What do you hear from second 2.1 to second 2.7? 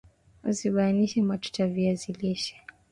lishe